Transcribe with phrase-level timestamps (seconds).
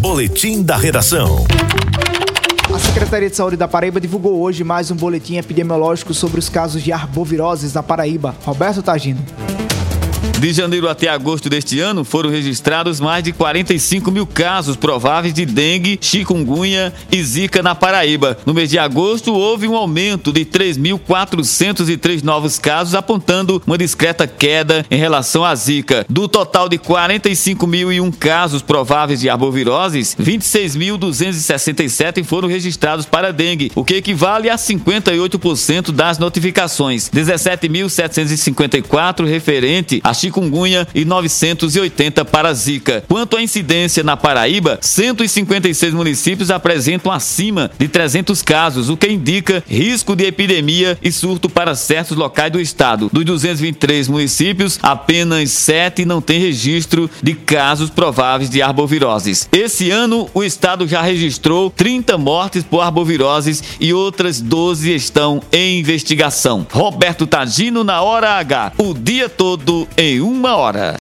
[0.00, 1.44] Boletim da Redação.
[2.74, 6.82] A Secretaria de Saúde da Paraíba divulgou hoje mais um boletim epidemiológico sobre os casos
[6.82, 8.34] de arboviroses na Paraíba.
[8.42, 9.20] Roberto Tagino.
[10.40, 15.44] De janeiro até agosto deste ano, foram registrados mais de 45 mil casos prováveis de
[15.44, 18.38] dengue, chikungunya e zika na Paraíba.
[18.46, 24.82] No mês de agosto, houve um aumento de 3.403 novos casos, apontando uma discreta queda
[24.90, 26.06] em relação à zika.
[26.08, 33.96] Do total de 45.001 casos prováveis de arboviroses, 26.267 foram registrados para dengue, o que
[33.96, 37.10] equivale a 58% das notificações.
[37.10, 43.04] 17.754 referente a chikungunya e 980 para zika.
[43.08, 49.62] Quanto à incidência na Paraíba, 156 municípios apresentam acima de 300 casos, o que indica
[49.68, 53.08] risco de epidemia e surto para certos locais do estado.
[53.12, 59.48] Dos 223 municípios, apenas 7 não têm registro de casos prováveis de arboviroses.
[59.52, 65.78] Esse ano, o estado já registrou 30 mortes por arboviroses e outras 12 estão em
[65.78, 66.66] investigação.
[66.72, 70.98] Roberto Tagino na hora H, o dia todo em uma hora.